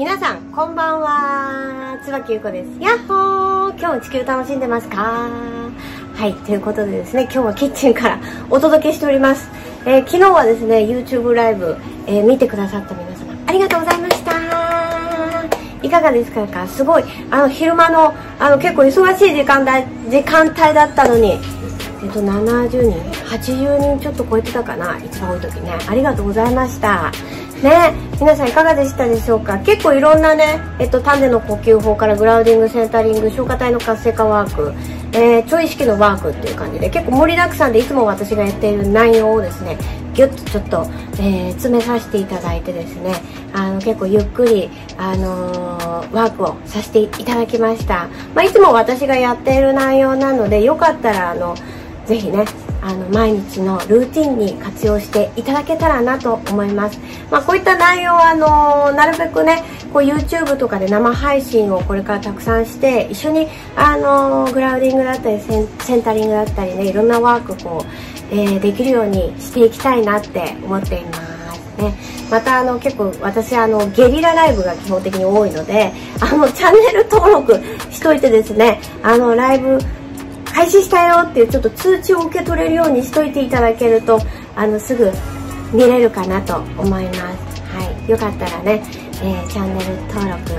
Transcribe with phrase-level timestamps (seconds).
[0.00, 2.00] 皆さんこんばんは。
[2.02, 2.80] 椿ゆこです。
[2.80, 3.78] やっほー。
[3.78, 5.28] 今日も地球楽しんでますか？
[6.14, 8.18] はいということでですね今日はキッチンから
[8.48, 9.50] お届けしております、
[9.84, 11.76] えー、昨日はですね YouTube ライブ、
[12.06, 14.32] えー、見てくださった皆様ありがとうございました。
[15.86, 16.66] いかがですか？
[16.66, 17.04] すごい。
[17.30, 22.98] あの昼間のあの結構忙しい時間だ時間帯だったのにえっと70人
[23.28, 24.96] 80人ちょっと超えてたかな？
[25.04, 25.78] 一番多い時ね。
[25.86, 27.12] ありがとうございました。
[27.62, 29.58] ね皆さんいかがでしたでしょうか？
[29.58, 34.72] 結構いろんなね、えっと、丹田の呼吸法からグラウディングセンタリング消化体の活性化ワーク、
[35.12, 39.78] えー、超意識のワークっていう感じで結構盛りだくさんでいつも私がやっている内容をですね
[40.12, 40.86] ギュッとちょっと、
[41.22, 43.14] えー、詰めさせていただいてですね
[43.52, 44.68] あの結構ゆっくり、
[44.98, 51.56] あのー、ワークをさせていただきました、まあ、いつも私がやっている内容なのでよかったらあの
[52.06, 52.44] ぜひね
[52.82, 56.98] あの毎日のルーティンに活用していただけたらなと思います、
[57.30, 59.62] まあ、こういった内容はあのなるべくね
[59.92, 71.40] こう YouTube とかで生配信をこれからたくさんして一緒にあのグラウディングだったりセンセンタリングだったりねいろんなワークこう、えー、できるようにしていきたいなって思っています
[71.80, 71.94] ね、
[72.30, 77.54] またあの結構私あのゲリラライブが基本的に多いのであのチャンネル登録
[77.90, 79.78] しといてですねあのライブ
[80.54, 84.20] 開始したよっていうちょっと通知を受け取れるようにしといていただけると
[84.54, 85.10] あのすぐ
[85.72, 87.62] 見れるかなと思います。
[87.70, 88.10] はい。
[88.10, 88.82] よかったらね、
[89.22, 90.52] えー、チャンネル登録、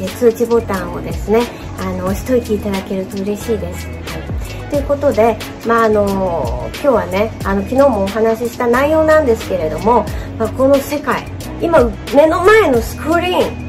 [0.00, 1.42] えー、通知ボタンをですね
[1.78, 5.36] あの押しといていただけると嬉しいです、はい、ということで、
[5.66, 10.06] まああの今日はねあの昨日もお話しした内容なんですけれども、
[10.38, 11.26] まあ、この世界
[11.60, 11.78] 今
[12.14, 13.64] 目の前のスクリーン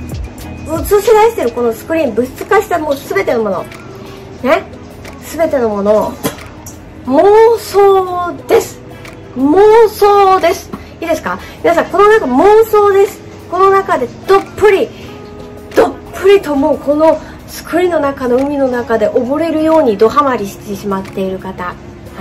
[0.67, 3.63] 映し出してるこのスクリーン物質化したもう全てのもの。
[4.43, 4.74] ね。
[5.36, 6.14] 全てのもの
[7.08, 8.80] 妄想です。
[9.36, 10.72] 妄想です。
[11.02, 11.38] いいですか？
[11.61, 13.19] 皆さんこの中妄想です。
[13.52, 14.88] この中でどっぷり
[15.75, 21.66] どっぷりともうこの作りの中の海の中で溺れるようにドハマりしてしまっている方。
[21.66, 21.75] は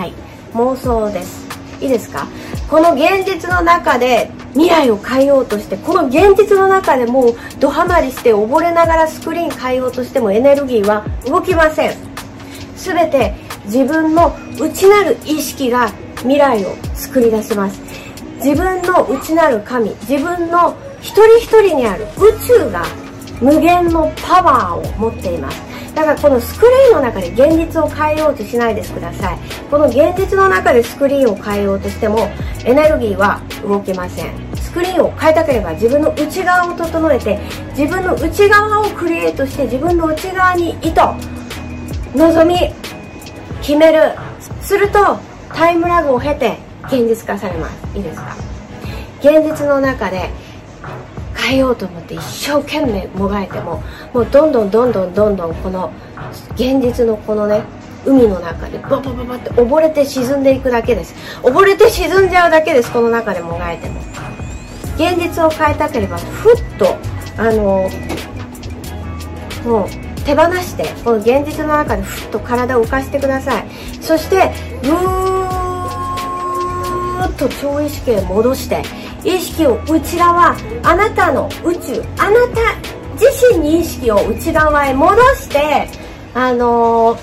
[0.05, 0.13] い。
[0.55, 1.47] 妄想です。
[1.81, 2.27] いいですか？
[2.69, 12.14] この現実の中で未来を変えようとしてこの現実の中でもうドハマりして溺れながらスクリーン変えようとしてもエネルギーは動きません。
[12.85, 13.33] 全て
[13.65, 17.81] 自分の内なる意識が未来を作り出します。
[18.37, 22.85] 自分の内なる神自分の一人一人にある宇宙が
[23.41, 25.63] 無限のパワーを持っています。
[25.95, 29.39] だからこのスクリーンの中で現実を変えようとしないでください。
[29.71, 32.29] この現実の中でスクリーンを変えようとしても
[32.65, 34.35] エネルギーは動きません。
[34.57, 37.39] スクリーンを変えたければ自分の内側を整えて
[37.77, 41.01] 自分の内側をクリエイトして自分の内側に意図
[42.15, 42.73] 望み
[43.61, 44.15] 決める。
[44.61, 45.19] すると
[45.53, 47.97] タイムラグを経て現実化されます。
[47.97, 48.37] いいですか？
[49.21, 50.31] 現実の中で
[51.35, 53.83] 変えようと思って一生懸命もがいても
[54.13, 55.93] もうどんどんどんどんどんどんこの
[56.53, 57.63] 現実のこのね
[58.07, 61.15] 海の中でババババって溺れて沈んでいくだけです。
[61.43, 64.01] 溺れて沈んじゃうだけですこの中でもがいても。
[64.97, 66.97] 現実を変えたければふっと
[67.37, 67.91] あの
[69.65, 69.89] もう
[70.25, 73.67] 手放してこの現実の中でふっと体を浮かしてください。
[74.01, 74.53] そして
[74.83, 75.45] ぐー
[77.29, 78.83] っと超意識へ戻して
[79.25, 82.61] 意識を内側あなたの宇宙あなた
[83.15, 85.89] 自身に意識を内側へ戻して
[86.35, 87.17] あの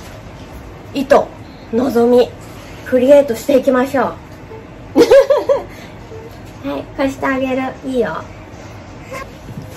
[0.93, 1.15] ー、意図
[1.73, 2.29] 望み
[2.85, 4.05] クリエイトしていきましょう。
[6.67, 7.61] はい貸してあげる。
[7.85, 8.21] いいよ。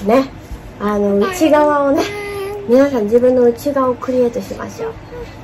[0.05, 0.29] ね。
[0.81, 2.24] あの内側をね。
[2.69, 4.93] 皆さん自分の内側をクリエイトしましょ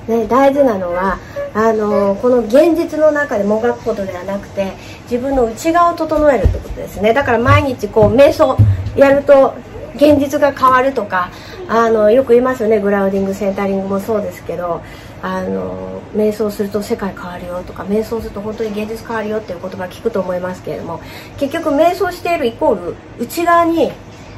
[0.08, 1.19] う、ね、大事なのは
[1.53, 4.72] あのこの現実の中でもがくことではなくて
[5.03, 7.12] 自分の内側を整えるってことですね。
[7.12, 8.56] だから毎日こう瞑想
[8.97, 9.54] やると
[9.97, 11.30] 現実が変わるとか
[11.69, 12.80] あのよく言いますよね。
[12.80, 14.80] グラウディングセンタリングもそうですけど
[15.20, 21.00] あの瞑想すると世界変わるよとか瞑想すると本当に現実変わるよっていう言葉聞くと思いますけれども
[21.36, 23.92] 結局瞑想しているイコール内側に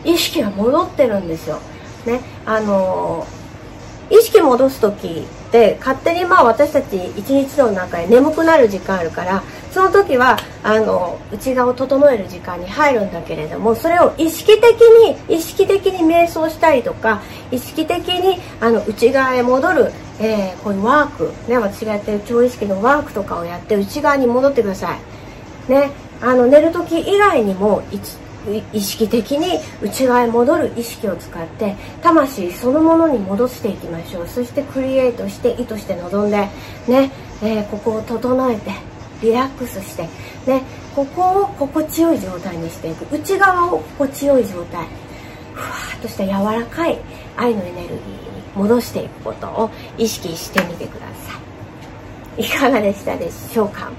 [0.04, 1.60] 意識が戻ってるんですよ。
[2.06, 3.26] ねあの
[4.10, 25.70] 意識戻す時って勝手にまあ私たち一日の中で眠くなる時間あるからその時はあの内側を整える時間に入るんだけれどもそれを意識的に意識的に瞑想したりとか意識的にあの内側へ戻る、えー、こういうワーク、ね、私がやってる超意識のワークとかをやって内側に戻ってください。
[25.70, 25.90] ね、
[26.20, 27.82] あの寝る時以外にも
[28.72, 34.28] 意識的に内側へ戻る意識を使って魂そのものに戻していきましょう。
[34.28, 36.48] そしてクリエイトして意図して臨んで
[36.88, 37.10] ね、
[37.42, 38.72] えー、ここを整えて
[39.22, 40.08] リラックスして
[40.46, 40.62] ね
[40.94, 43.02] ここを心地よい状態にしていく。
[43.14, 44.86] 内側を心地よい状態
[45.54, 46.98] ふわっとした柔らかい
[47.36, 47.98] 愛のエネルギーに
[48.54, 51.41] 戻していくことを意識してみてください。
[52.38, 53.90] いかがでしたでしょうか？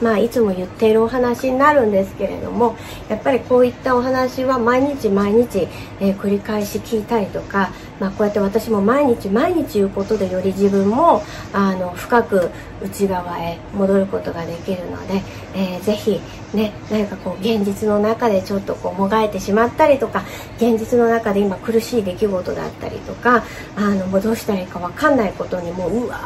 [0.00, 2.76] まあ、いつも言っているお話になるんですけれども
[3.08, 5.68] やっぱりこういったお話は毎日毎日、
[6.00, 7.70] えー、繰り返し聞いたりとか、
[8.00, 12.50] まあ、こうやって私も毎日毎日言うことでより自分もあの深く
[12.82, 15.22] 内側へ戻ることができるので、
[15.54, 16.20] えー、ぜひ
[16.52, 20.24] ね何かこう現実の中でちょっとこうもがいてしまったりとか
[20.56, 23.44] 現実の中で今苦しい出来事だったりとか
[23.76, 26.16] あのもうどうしたらいいか分かんないことにもううわ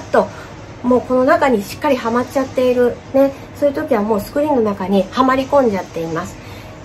[0.00, 0.28] ーっと
[0.82, 6.36] もうこの中にしっかりはまっちゃっている、ね、そういう時はもうスクリーンの中にはまり込んじゃっています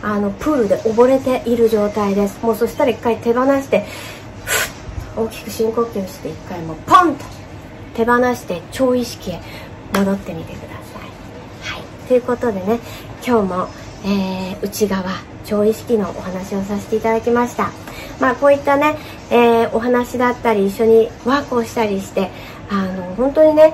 [0.02, 3.86] あのプールで溺れている状態ですもうそしたら一回手放して
[5.16, 7.26] 大きく深呼吸して一回もポンと
[7.96, 9.40] 手放して超意識へ
[9.94, 11.76] 戻ってみてください。
[11.76, 12.80] はい、ということでね
[13.26, 13.68] 今日も、
[14.04, 15.04] えー、内側
[15.46, 17.70] 超意識のお話をさせていただきました。
[18.20, 18.96] まあこういったね、
[19.30, 22.32] えー、お話だったり一緒にワークをしたりして
[22.70, 23.74] あの本当にね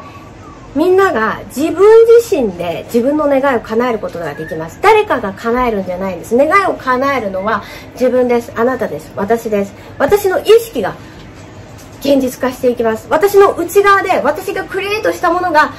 [0.76, 4.80] みんなが自分自身で自分の願いを叶えることができます。
[4.82, 6.38] 誰かが叶えるんじゃないんです。
[6.38, 7.64] 願いを叶えるのは
[7.94, 8.52] 自分です。
[8.56, 9.12] あなたです。
[9.16, 9.74] 私です。
[9.98, 10.96] 私の意識が
[12.02, 13.08] 現実化していきます。
[13.10, 15.74] 私の内側で私がクリエイトしたものが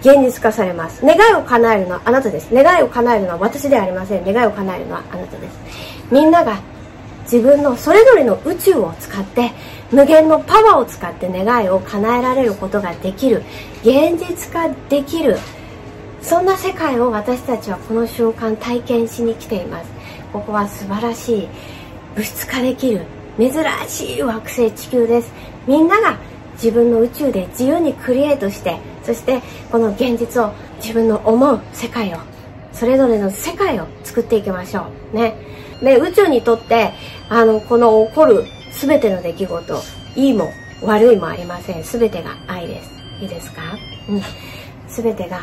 [0.00, 1.04] 現実化されます。
[1.04, 2.52] 願いを叶えるのはあなたです。
[2.52, 4.24] 願いを叶えるのは私ではありません。
[4.24, 5.58] 願いを叶えるのはあなたです。
[6.10, 6.60] みんなが
[7.24, 9.52] 自分のそれぞれの宇宙を使って
[9.92, 13.42] 無限のパワーを使って願いを叶えられることができる
[13.82, 15.36] 現実化できる
[16.20, 19.90] そんな世界を私たちはこの瞬間体験しに来ています。
[20.32, 21.48] ここは素晴らしい
[22.16, 23.02] 物質化できる
[23.38, 23.52] 珍
[23.86, 25.32] しい惑星地球です。
[25.68, 26.18] みんなが
[26.54, 29.40] 自分の宇宙で自由にクリエイトしてそして
[29.70, 32.18] この現実を自分の思う世界を
[32.72, 35.16] それぞれの世界を作っていきましょう。
[35.16, 35.36] ね。
[35.80, 36.92] で宇宙にとって
[37.28, 38.44] あのこの起こる
[38.80, 39.82] 全ての出来事
[40.16, 40.50] いいも
[40.82, 41.82] 悪いもありません。
[41.82, 42.90] 全てが愛です。
[43.20, 43.62] いいですか？
[44.08, 44.22] うん。
[44.88, 45.40] 全てが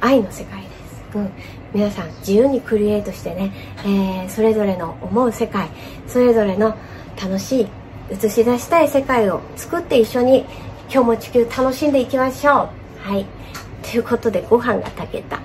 [0.00, 1.30] 愛の世界です、うん、
[1.74, 3.52] 皆さん自由にクリエイトしてね、
[3.84, 5.68] えー、それぞれの思う世界。
[6.06, 6.76] それぞれの
[7.20, 7.68] 楽しい
[8.10, 10.44] 映し出したい世界を作って一緒に
[10.92, 12.54] 今日も地球楽しんでいきましょう。
[13.08, 13.26] はい。
[13.82, 15.38] ということでご飯が炊けた。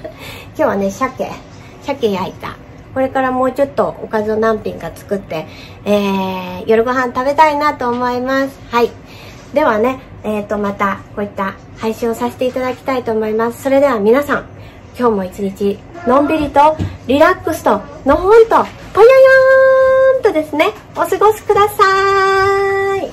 [0.56, 1.30] 今日はね鮭。
[1.82, 2.56] 鮭焼いた。
[2.98, 5.46] これからもうちょっとおかずを何品か作って、
[5.84, 8.58] えー、夜ご飯食べたいなと思います。
[8.72, 8.90] はい。
[9.54, 13.62] ではね、えっ、ー、と、またこういった配信をさせていただきたいと思います。
[13.62, 14.46] それでは皆さん、
[14.98, 15.78] 今日も一日、
[16.08, 23.08] のんびりと、リラックスと、のほんと、ぽよよーんとですね、お過ごしください。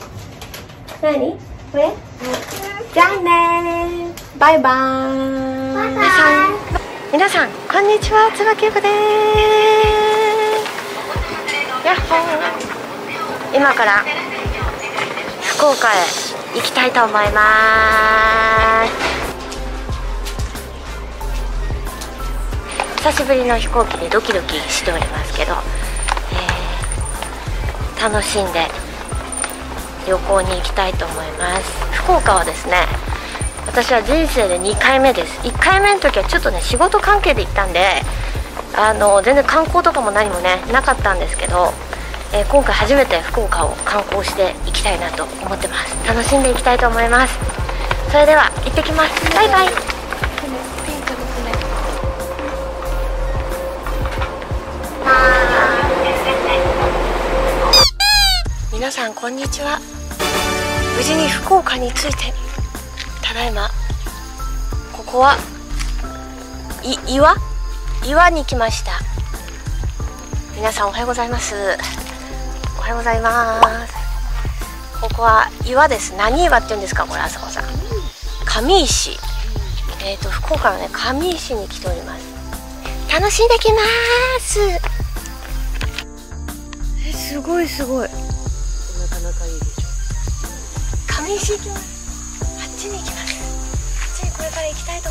[1.03, 1.37] 何？
[1.71, 1.93] これ？
[2.91, 4.07] じゃあね
[4.39, 5.75] バイバーイ。
[5.75, 6.05] バイバイ。
[7.15, 9.74] 皆さんこんにちは椿ゆこです
[13.53, 14.03] 今から
[15.41, 15.95] 福岡へ
[16.55, 18.91] 行きたいと思います。
[22.97, 28.67] 久しぶりの飛行機でドキドキしておりますけど、えー、楽しんで
[30.07, 31.63] 旅行に行きたいと思います。
[31.93, 32.87] 福岡はですね
[33.67, 35.39] 私は人生で2回目です。
[35.41, 38.01] 1回目の時はちょっとね仕事関係で行ったんで
[38.75, 41.71] あの全然観光とかも何もねなかったんですけど、
[42.33, 46.07] えー、今回初めて福岡を観光していきたいなと思ってます。
[46.07, 47.39] 楽しんでいきたいと思います。
[48.11, 49.33] それでは行ってきます。
[49.33, 49.95] バイバイ。
[58.71, 59.79] 皆さんこんにちは。
[60.95, 62.33] 無事に福岡に着いて
[63.23, 63.69] ただいま。
[64.93, 65.35] ここは
[66.83, 67.35] い岩？
[68.07, 68.91] 岩に来ました。
[70.55, 71.55] 皆さんおはようございます。
[72.77, 73.93] おはようございます。
[75.01, 76.15] ここは岩です。
[76.15, 77.05] 何岩って言うんですか？
[77.07, 77.63] これ朝子さん。
[78.45, 79.17] 上石。
[80.03, 82.25] えっ、ー、と福岡のね上石に来ております。
[83.11, 83.79] 楽しんできま
[84.39, 84.59] す。
[87.07, 88.09] えすごいすごい。
[88.09, 91.23] なかなかいいでしょ。
[91.23, 91.95] 上石行きます
[92.77, 93.41] ちに行きます。
[94.11, 95.09] あっちにこれから行きたいと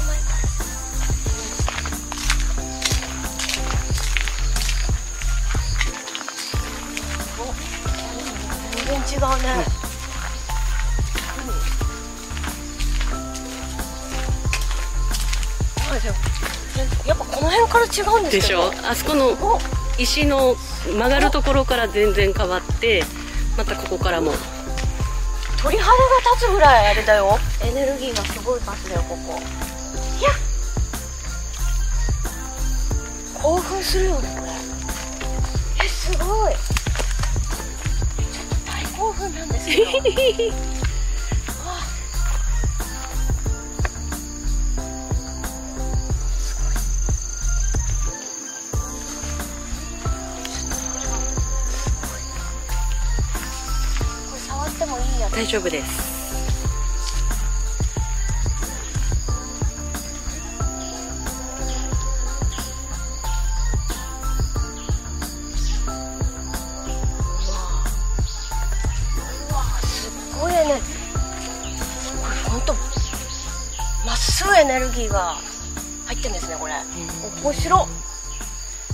[8.86, 9.64] 全然違うね、
[17.06, 17.88] やっぱこの辺から違
[18.18, 18.72] うんですでしょ？
[18.88, 19.36] あそこの
[19.98, 23.04] 石の曲がるところから全然変わって
[23.56, 24.32] またここからも。
[25.62, 25.96] 鳥肌が
[26.34, 27.38] 立つぐらいあれだよ。
[27.62, 29.40] エネルギーがすごいパスだよここ。
[30.20, 30.30] いや。
[33.40, 34.52] 興奮するよねこれ。
[35.86, 36.52] えすごい
[39.14, 39.94] けど。
[54.28, 55.32] これ触ってもいいやつ。
[55.32, 56.13] 大丈夫です。
[74.16, 75.36] すぐエネルギーが
[76.06, 76.74] 入ってるんですねこれ。
[77.42, 77.88] 面白。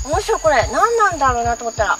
[0.05, 1.99] 面白いこれ何なんだろうなと思ったら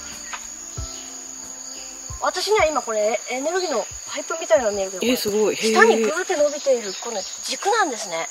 [2.21, 5.55] 私には今これエネルギーのパイプみたいなのが見えるけどすごい。
[5.55, 8.27] 下にぐーって伸びているこの軸なんですね。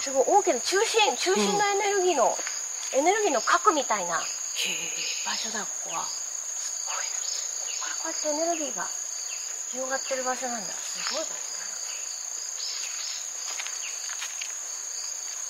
[0.00, 2.36] すごい大きな中心中心のエネルギーの、
[2.94, 4.22] エネルギーの核みたいなへ
[5.26, 6.04] 場所だここは。
[6.06, 7.06] すごい。
[7.82, 8.86] これこうやってエネルギーが
[9.72, 10.66] 広がってる場所なんだ。
[10.72, 11.68] すごい場所だな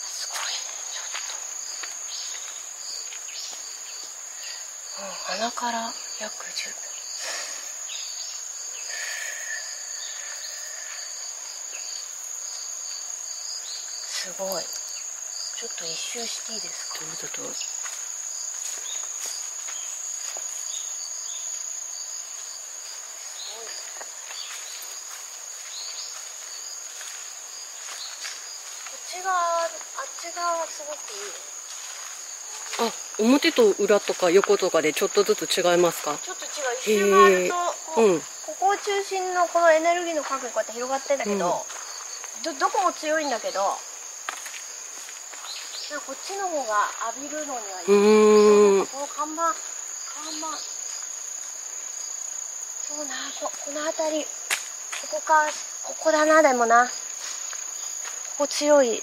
[0.08, 0.56] すごいね
[0.90, 1.44] ちょっと、う
[4.48, 6.74] ん、鼻から約10
[14.08, 14.64] すごい。
[14.64, 16.98] ちょっと一周していいですか？
[16.98, 17.56] どうぞどうぞこ
[28.96, 29.70] っち側あっ
[30.20, 31.30] ち側はすごくいい。
[31.30, 31.57] あ
[33.18, 36.16] 表と裏とか横とかでちょっとずつ違いますか？
[36.22, 37.54] ちょっと違う一周回ると
[37.94, 38.20] こう、うん。
[38.20, 38.26] こ
[38.60, 41.66] こを中心のこのエネルギーの核がこうやって広がってんだけど、
[42.44, 43.76] どどこも強いんだけどこ
[46.12, 47.94] っちの方が浴びるのにはいい、
[48.78, 48.86] うーん。
[48.86, 49.54] この看板看
[50.38, 50.58] 板。
[52.88, 54.30] そうなここの辺りこ
[55.12, 55.46] こか
[55.84, 56.86] ここだなでもな。
[56.86, 56.92] こ
[58.44, 59.02] こ強いいいね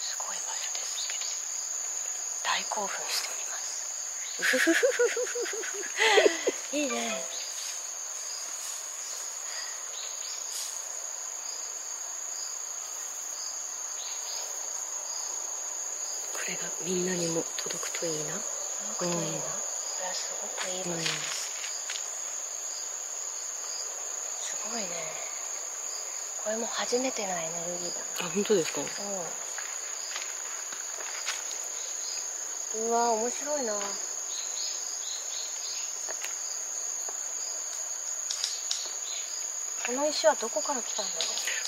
[0.00, 1.24] すごい場所ですけど
[2.46, 3.82] 大興奮しております。
[4.38, 4.86] うふふふふ
[6.70, 7.24] ふいいね。
[16.32, 18.34] これがみんなにも届くといいな。
[18.34, 18.40] す
[19.00, 20.96] ごくいいな、これはすごくいい場所。
[20.96, 21.10] です、
[24.46, 24.88] すごいね。
[26.44, 28.28] これも初めてなエネルギーだな。
[28.28, 28.80] あ本当ですか？
[28.80, 28.86] うん
[32.78, 33.72] うわ面白いな。
[39.86, 41.18] この石はどこから来たんだろ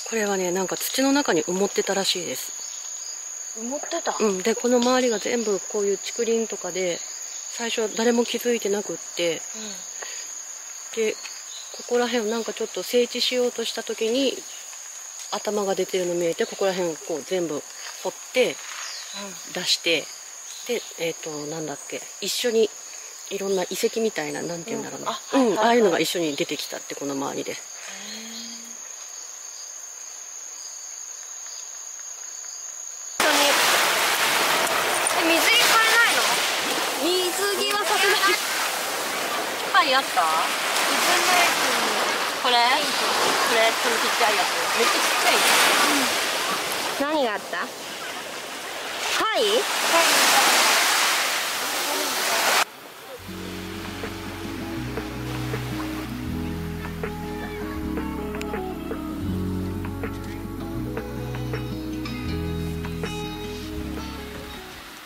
[0.09, 2.51] これはねなんか土の中に埋もってたらしいです。
[3.57, 4.41] う埋もってた、うん。
[4.43, 6.99] でこの周りが全部こういう竹林とかで
[7.53, 9.41] 最初は誰も気づいてなくって
[10.95, 11.13] で
[11.77, 14.33] ここら辺をなんかちょっと整地しようとした時に
[15.31, 17.61] 頭が出てるの見えてここら辺をこう全部
[18.03, 18.55] 掘って
[19.53, 20.03] 出して
[20.69, 22.69] でえっ、となんだっけ一緒に
[23.31, 25.57] いろんな遺跡みたいななんて言うんだろうな、うん。
[25.57, 27.53] あああいうのが一緒に出てきたってこの周りで。
[27.53, 27.59] にえ
[35.25, 36.21] 水着買えないの？
[37.01, 38.29] 水着はさすがに。
[38.29, 38.37] いっ
[39.73, 40.21] ぱいあった？
[40.85, 42.53] 水のやつこれ？
[42.53, 44.53] これこのちっちゃいやつ。
[44.77, 47.17] めっちゃちっちゃい。
[47.17, 47.57] 何があった？
[47.57, 47.65] は
[49.39, 49.41] い